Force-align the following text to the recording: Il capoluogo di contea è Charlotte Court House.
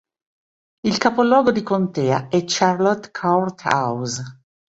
Il 0.81 0.97
capoluogo 0.97 1.51
di 1.51 1.61
contea 1.61 2.27
è 2.27 2.43
Charlotte 2.45 3.11
Court 3.11 3.61
House. 3.65 4.23